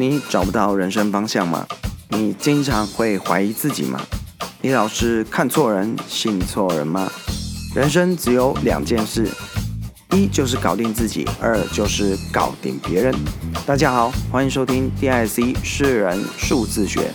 [0.00, 1.66] 你找不到人生方向吗？
[2.10, 4.00] 你经常会怀疑自己吗？
[4.60, 7.10] 你老是看错人、信错人吗？
[7.74, 9.28] 人生只有两件事，
[10.12, 13.12] 一就是搞定自己，二就是搞定别人。
[13.66, 17.10] 大家好，欢迎收听 D I C 世人数字学，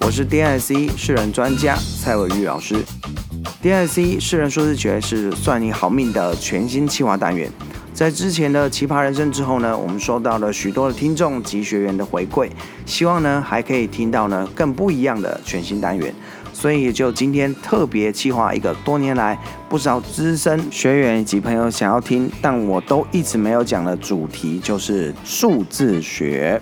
[0.00, 2.84] 我是 D I C 世人专家蔡伟玉老师。
[3.62, 7.48] D I C 世人数字学是算你好命的全新企划单元。
[7.94, 12.50] 在之前的奇葩人生之后呢，我们收到了许多的听众及学员的回馈，
[12.84, 16.12] 希望呢还可以听到呢更不一样的全新单元，
[16.52, 19.38] 所以也就今天特别企划一个多年来
[19.68, 26.60] 不少资深学员以及朋友想要听，但我都一直没有讲的主题，就是数字学。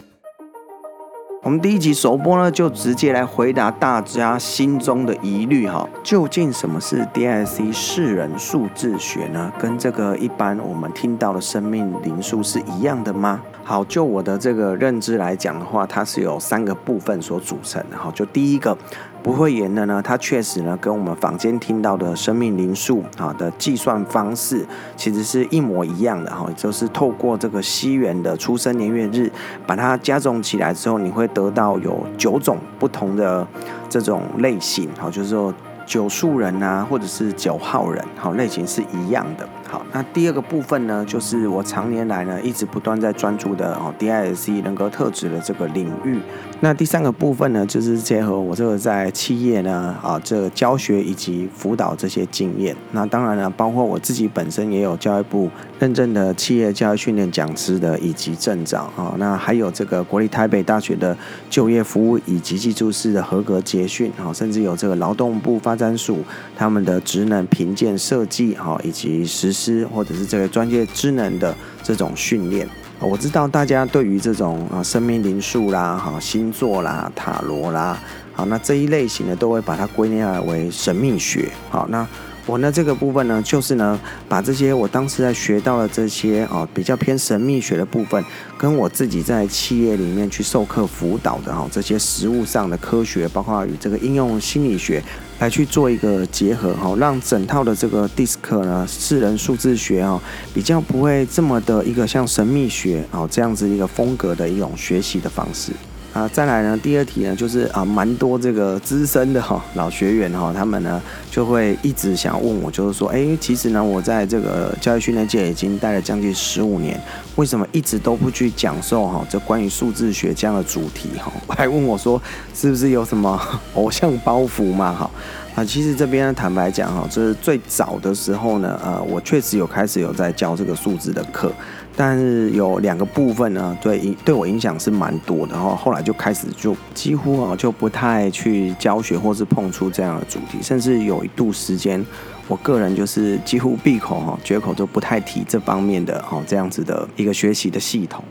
[1.45, 9.53] 我们第一集首播呢，就直接来回答大家心中的疑虑哈，究竟什么是 DISC 识人数字学呢？
[9.59, 13.41] 跟这个一般我们听到的生命灵数是一样的吗？
[13.65, 18.09] 好，就我的这个认知来讲的话，它是有三个部分所组成的哈。
[18.15, 18.79] 就第一个
[19.23, 29.31] 不会言的呢，它确实呢跟我们坊间听到的生命灵数啊的计算方式其实是一模一样的哈，就是透过这个西元的出生年月日，
[29.67, 33.47] 把它加总起来之后，你会得到有九种不同的
[33.89, 35.55] 这种类型哈，就是说
[35.87, 39.49] 九数人啊，或者是九号人，好，类型是一样的。
[39.73, 46.19] 好，那第二个部分呢，就是我常年来呢一直不断在专注的哦，DISC 人格特质的这个领域。
[46.61, 52.77] 那第三个部分呢，就是结合我这个在企业呢啊这个教学以及辅导这些经验。
[52.91, 59.15] 那当然了，包括我自己本身也有教育部认证的企业教育训练讲师的以及证照啊。
[59.17, 61.17] 那还有这个国立台北大学的
[61.49, 66.19] 就业服务以及技术士的合格结训啊，甚至有这个劳动部发展署
[66.55, 69.62] 他们的职能评鉴设计啊以及实施。
[69.93, 72.69] 或者是这个专业职能的这种训练，
[73.01, 77.99] 我知道大家对于这种啊生命灵数啦、哈星座啦、塔罗啦，
[78.33, 81.51] 好，那这一类型的都会把它归纳为神秘学。
[81.71, 82.07] 好，那。
[82.45, 83.99] 我呢，这个部分呢，就是呢，
[84.29, 88.23] 把这些我当时在学到的这些啊，比较偏神秘学的部分，
[88.59, 95.01] 跟我自己在企业里面去授课辅导的哈，这些实物上的科学，包括与这个应用心理学
[95.39, 100.21] 来去做一个结合哈，让整套的这个 DISC 呢，四人数字学啊，
[100.53, 105.71] 比较不会这么的一个像神秘学啊这样子一个风格的一种学习的方式。
[106.13, 111.01] 啊，再来呢，第二题呢，就是啊，蛮多这个资深的哈老学员哈，他们呢
[111.31, 117.01] 就会一直想问我，就是说，哎，其实呢，我在这个教育训练界已经待了将近十五年，
[117.37, 121.33] 为什么一直都不去讲授哈这关于数字学这样的主题哈？
[121.57, 122.21] 还问我说，
[122.55, 123.41] 是不是有什么
[123.75, 124.93] 偶像包袱嘛？
[124.93, 125.11] 哈
[125.55, 131.53] 啊，其实这边，坦白讲哈，就是最早的时候呢，呃，我确实有开始有在教这个数字的课。
[131.95, 142.03] 但是有两个部分呢，对对我影响是蛮多的，然后后来就开始就几乎啊就不太去教学或是碰触这样的主题，甚至有一度时间，
[142.49, 148.25] 我个人就是几乎闭口哈绝口都不太提这方面的哈这样子的一个学习的系统。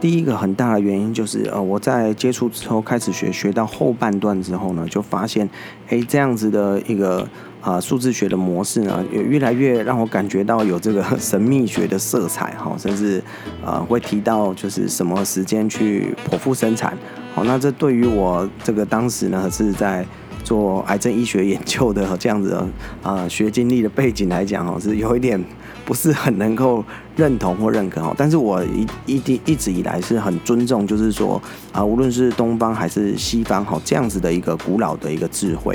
[0.00, 5.48] 第一个很大的原因就是呃我在接触之后开始学，学到后半段之后呢，就发现
[5.88, 7.28] 哎这样子的一个。
[7.62, 13.20] 啊，数字学的模式呢，也越来越让我感觉到有这个神秘学的色彩哈，甚至
[13.64, 16.96] 呃会提到就是什么时间去剖腹生产。
[17.34, 20.06] 好，那这对于我这个当时呢是在
[20.44, 22.68] 做癌症医学研究的这样子的
[23.02, 25.44] 啊学经历的背景来讲哦，是有一点
[25.86, 26.84] 不是很能够
[27.16, 28.14] 认同或认可哈。
[28.18, 31.40] 但是我一一一一直以来是很尊重，就是说
[31.72, 35.74] 啊，无论是东方还是西方哈，这样子的一个古老的一个智慧。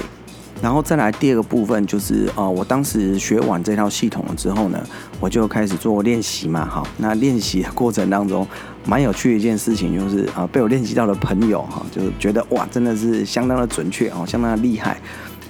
[0.62, 4.80] 然后再来第二个部分就是，呃，我当时学完这套系统了之后呢，
[5.20, 8.48] 我就开始做练习嘛，好，那练习的过程当中，
[8.86, 15.02] 蛮有趣的一件事情就是，啊、被我练习到的朋友哈，就觉得哇，真的是相当的准确哦，相当的厉害。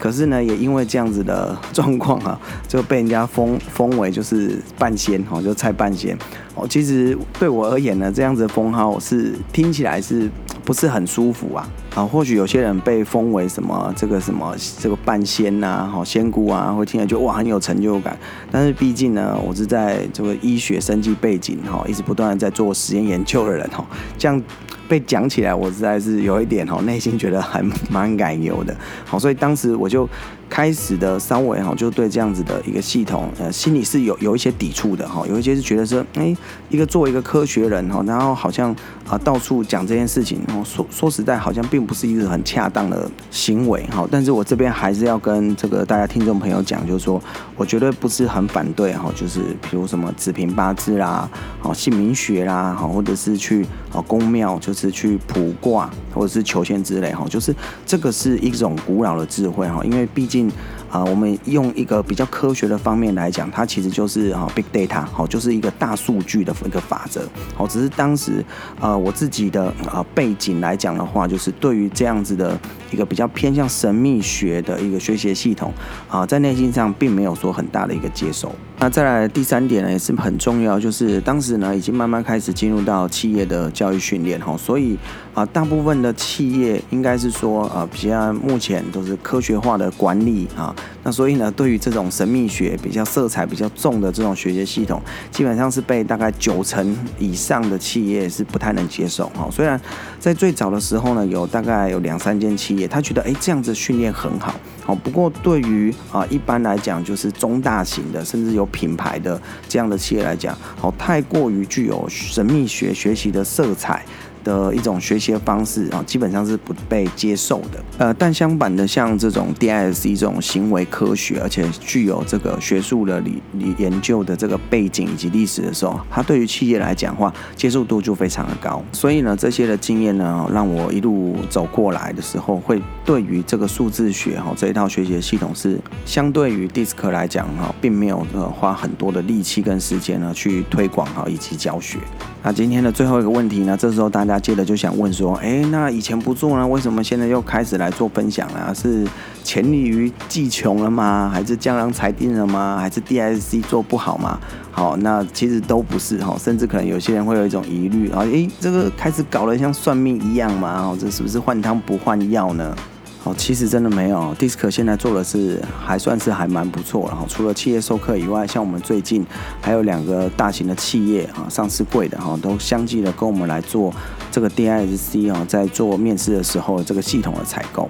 [0.01, 6.17] 可是呢，也因为这样子的状况啊，就被人家封封为就是半仙哈，就蔡半仙
[6.55, 6.67] 哦。
[6.67, 10.27] 其实对我而言呢，这样子的封号是听起来是
[10.65, 11.69] 不是很舒服啊？
[11.93, 18.17] 啊，或许有些人被封为什么这个什么这个半仙呐，好仙姑啊，会听了就哇很有成就感。
[18.51, 23.85] 但是毕竟呢，我是在这个医学生技背景哈，一直不断的在做实验研究的人哈，
[24.17, 24.41] 这样。
[24.91, 28.75] 被讲起来，我实在是有一点哈，内心觉得还蛮感忧的。
[29.05, 30.05] 好，所以当时我就
[30.49, 36.35] 开始的稍微哈，就对这样子的一个系统，呃，心里是有有一些抵触的哈，有一些是觉得说，哎，
[36.67, 38.75] 一个作为一个科学人哈，然后好像
[39.07, 44.05] 啊到处讲这件事情，然后说说实在，好像并不是一个很恰当的行为哈。
[44.11, 47.21] 但是我这边还是要跟这个大家听众朋友讲，就是说
[47.61, 51.29] 我绝对不是很反对哈，就是比如什么子平八字啦，
[51.59, 53.63] 好姓名学啦，好或者是去
[53.93, 57.55] 啊宫庙，就是去卜卦或者是求签之类哈，就是
[57.85, 60.51] 这个是一种古老的智慧哈，因为毕竟。
[60.91, 67.21] 啊，我们用一个比较科学的方面来讲，它其实就是啊，big data，好，就是一个大数据的一个法则，
[67.55, 68.43] 好，只是当时
[68.79, 72.59] 啊，我自己的啊背景来讲的话，就是对于这样子的
[72.91, 75.71] 一个比较偏向神秘学的一个学习系统
[76.09, 78.53] 啊，在内心上并没有说很大的一个接受。
[78.77, 84.97] 那再来第三点呢，也是很重要，就是当时呢已经慢慢开始进入到企业的教育训练哈，所以
[85.33, 95.01] 啊，大部分的企业应该是说啊，比较目前都是科学化的管理啊，那所以呢，对于这种神秘学比较色彩比较重的这种学习系统，
[95.31, 99.47] 基本上是被大概九成以上的企业是不太能接受哈。
[99.51, 99.79] 虽然
[100.19, 104.53] 在最早的时候呢，有大概有两三间企业，他觉得哎这样子训练很好。
[104.83, 114.03] 好，不过对于啊一般来讲，就是中大型的，甚至有品牌的这样的企业来讲，好，太过于具有神秘学学习的色彩。
[114.43, 117.83] 的一种学习的方式啊，基本上是不被接受的。
[117.97, 128.83] 呃，但相反的，像这种 DISC 这种行为科学，而且具有这个学术的理理研究的这个背景以及历史的时候，它对于企业来讲话，接受度就非常的高。
[128.91, 141.97] 所以呢，这些的经验呢，让我一路走过来的时候，会对于这个数字学哈这一套学习的系统是相对于 DISC 来讲哈，并没有呃花很多的力气跟时间呢去推广哈以及教学。
[142.43, 148.73] 那今天的最后一个问题呢，这时候大家接着就想问说，哎，那以前不做呢，为什么现在又开始来做分享了？
[148.73, 149.05] 是
[149.43, 151.29] 黔鲤鱼技穷了吗？
[151.31, 152.77] 还是江郎才尽了吗？
[152.79, 154.39] 还是 DSC 做不好吗？
[154.71, 160.81] 好，那其实都不是哈，甚至可能有些人会有一种疑虑啊，哎，这个开始搞得像算命一样嘛？
[160.81, 162.75] 哦，这是不是换汤不换药呢？
[163.23, 167.05] 哦，其实真的没有，DISC 现在做的是还算是还蛮不错。
[167.07, 169.23] 然后除了企业授课以外，像我们最近
[169.61, 173.93] 还有两个大型的企业啊，上市柜的哈，都相继的跟我们来做
[174.31, 177.87] 这个 DISC 啊，在做面试的时候这个系统的采购。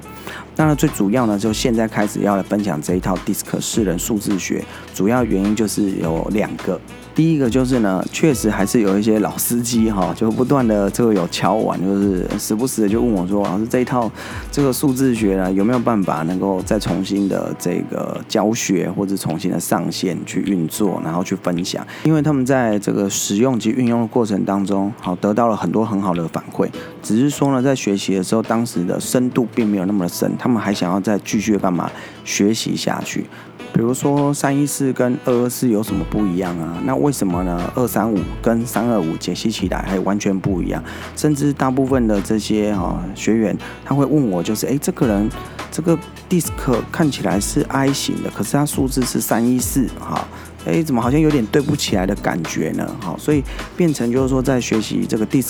[0.57, 4.61] 那最主要呢，就现在开始要来分享这一套 DISC 四人数字学，
[4.93, 6.77] 主要原因就是有两个。
[7.13, 14.09] 第一个就是呢，确实还是有一些老司机哈，就不断的这个有敲碗，就是时不时的就问我说，老师这一套
[14.49, 26.69] 这个数字学呢，有没有办法能够再重新的这个教学或者重新的上线去运作，然后去分享，因为他们在这个使用及运用的过程当中，好得到了很多很好的反馈，
[27.03, 31.91] 只是说呢，在学习的时候，当时的深度并没有那么的深，他们还想要再继续干嘛
[32.23, 33.25] 学习下去。
[33.73, 36.77] 比如说三一四跟二二四有什么不一样啊？
[36.85, 37.71] 那为什么呢？
[37.73, 40.83] 二三五跟三二五解析起来还完全不一样，
[41.15, 45.29] 甚至大部分的这些哈学员他会问我，就是哎，这个人
[45.71, 45.97] 这个
[46.29, 46.51] DISC
[46.91, 50.27] 看起来是 I 型的，可是他数字是三一四哈，
[50.65, 52.85] 哎，怎么好像有点对不起来的感觉呢？
[52.99, 53.41] 好，所以
[53.77, 55.49] 变成就是说在学习这个 DISC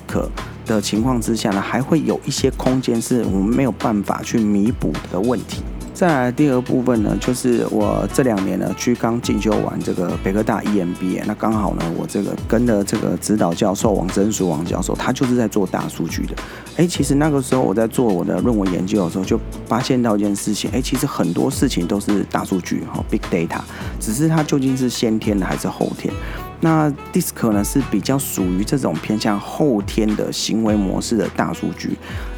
[0.67, 5.63] 的情况之下呢，还会有一些空间是我们没有办法去弥补的问题。
[6.01, 16.33] 再来第二部分呢，就是我这两年呢去刚进修完这个北科大 EMBA，那刚好呢我这个跟的这个指导教授王真淑王教授，他就是在做大数据的。
[16.77, 23.59] 哎，其实那个时候我在做我的论文研究的时候，就发现到一件事情，哎，其实很多事情都是大数据哈，big data，
[23.99, 26.11] 只是它究竟是先天的还是后天？
[26.61, 31.97] 那 DISCO 呢是比较属于这种偏向后天的行为模式的大数据。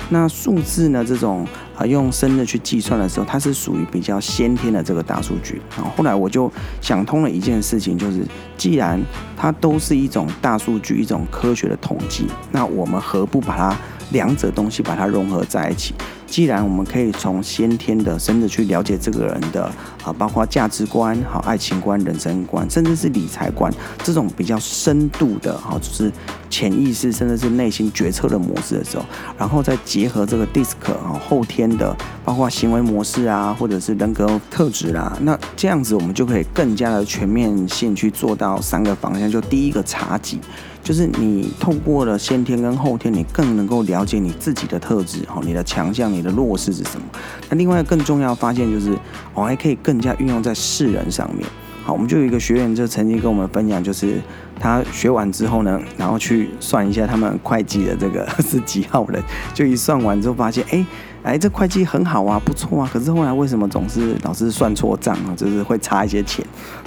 [0.09, 1.03] 那数字呢？
[1.03, 1.47] 这种
[1.77, 5.61] 啊，用生的去计算的时候，它是属于比较先天的这个大数据。
[5.75, 8.25] 然后后来我就想通了一件事情，就是
[8.57, 9.01] 既然
[9.37, 13.75] 它都是一种大数据，一种科学的统计，那我们何不把它
[14.11, 15.93] 两者东西把它融合在一起？
[16.33, 19.71] 既然我们可以从先天的甚至去了解这个人的
[20.03, 23.71] 啊，包括价值观、好爱情观、人生观，甚至是理财观
[24.03, 26.11] 这种比较深度的哈，就是
[26.49, 29.05] 潜意识甚至是内心决策的模式的时候，
[29.37, 39.29] 然后再结合这个 DISC 啊后天的，包括行为模式啊，或者是人格特质啦，那这样子我们就可以更加的全面性去做到三个方向。
[39.29, 40.39] 就第一个茶几。
[40.83, 47.05] 就是你透过了先天跟后天，你更能够了解你自己的特质，哈，你的强项、你的弱势是什么。
[47.49, 48.97] 那另外更重要发现就是，
[49.33, 51.45] 我还可以更加运用在世人上面。
[51.83, 54.21] 好，我们就有一个学员就曾经跟我们分享，就是
[54.59, 59.21] 他学完之后呢，然后去算一下他们会计的这个 是几号人，
[59.53, 60.85] 就一算完之后发现，哎。
[61.23, 65.33] 哎，这会计很好啊，不错啊，可是后来为什么总是老是算错账啊？
[65.35, 66.45] 就是会差一些钱，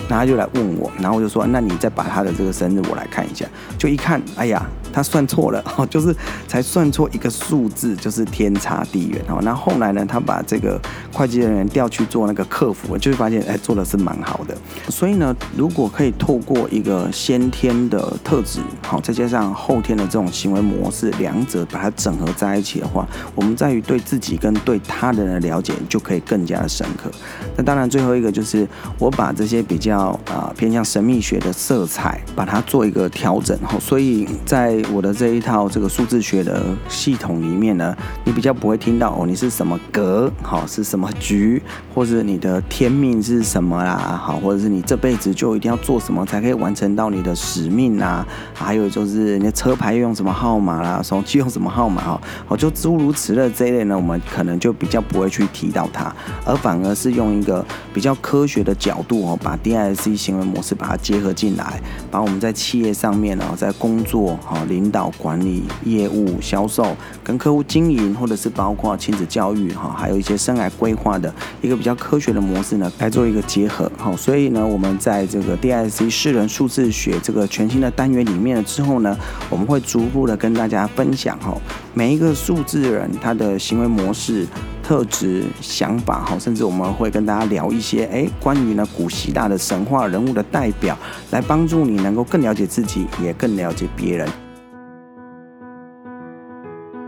[0.08, 3.46] 然后他就来问我，然后我就说，那你再把他的这个生日我来看一下，
[3.78, 4.64] 就一看，哎呀。
[4.92, 6.16] 他算错了， 就是
[6.48, 9.38] 才算错一个数字，就是天差地远哈。
[9.42, 10.80] 那后来呢，他把这个
[11.12, 14.56] 会计人员调去做那个客服，就会发现哎，做的是蛮好的。
[14.88, 27.10] 所以呢，如果可以透过一个先天的特质，好，再加上后天的这种行为模式，两者把它整合在一起的话，我们在于对自己跟对他人的了解就可以更加的深刻。
[27.54, 28.66] 那当然，最后一个就是
[28.98, 33.78] 我把这些比较啊偏向神秘学的色彩，把它做一个调整哈。
[33.78, 41.60] 所以在我的这一套这个数字学的系统里面呢，你比较不会听到哦，你是什么格，好，是什么局，
[41.94, 61.80] 或者你的天命是什么啦，好，或者是你这辈子就一定要做什么才可以完成到你的使命啊，还有就是你的车牌用什么号码啦，手机用什么号码哈，好，就诸如此类这一类呢，我们可能就比较不会去提到它，而反而是用一个比较科学的角度哦，把 DISC 行为模式把它结合进来，
[62.10, 65.12] 把我们在企业上面呢，在工作哈领导。
[65.18, 71.32] 管理业务、销售、跟客户经营，或者是包括亲子教育哈，还有一些生涯规划的
[71.62, 73.90] 一个比较科学的模式呢，来做一个结合。
[73.96, 79.16] 好，所以呢，我们在这个 DISC 识人数字学这个全新的单元里面了之后呢，
[79.48, 81.56] 我们会逐步的跟大家分享哈，
[81.94, 84.46] 每一个数字人他的行为模模式、
[84.84, 90.96] 特质、想法哈，甚至我们会跟大家聊一些哎，关于呢古希腊的神话人物的代表，
[91.32, 94.45] 来帮助你能够更了解自己，也更了解别人。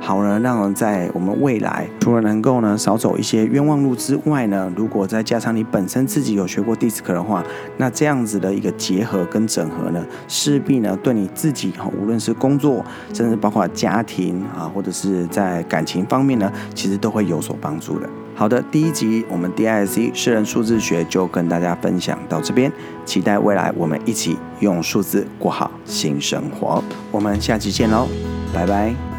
[0.09, 7.45] 好呢，让人在我们未来除了能够呢少走一些冤枉路之外呢，如果再加上你本身自己有学过 DISC 的话，
[7.77, 18.09] 那这样子的一个结合跟整合呢，势必呢对你自己哈，无论是工作，甚至包括家庭啊，或者是在感情方面呢，其实都会有所帮助的。
[18.35, 22.73] 好的，第一集我们 DISC 识人数字学就跟大家分享到这边，
[23.05, 26.83] 期待未来我们一起用数字过好新生活。
[27.11, 28.09] 我们下期见喽，
[28.55, 29.18] 拜拜。